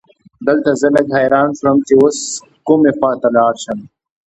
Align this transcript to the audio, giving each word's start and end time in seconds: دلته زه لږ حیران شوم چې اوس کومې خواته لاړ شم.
دلته 0.47 0.71
زه 0.81 0.87
لږ 0.95 1.07
حیران 1.17 1.49
شوم 1.59 1.77
چې 1.87 1.93
اوس 2.01 2.19
کومې 2.67 2.91
خواته 2.97 3.27
لاړ 3.37 3.53
شم. 3.63 3.79